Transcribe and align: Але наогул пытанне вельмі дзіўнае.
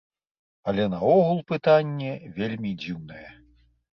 Але 0.71 0.85
наогул 0.93 1.41
пытанне 1.51 2.09
вельмі 2.39 2.71
дзіўнае. 2.85 3.29